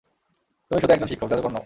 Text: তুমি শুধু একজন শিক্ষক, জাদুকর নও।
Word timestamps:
তুমি 0.71 0.79
শুধু 0.81 0.93
একজন 0.93 1.07
শিক্ষক, 1.07 1.27
জাদুকর 1.27 1.51
নও। 1.51 1.59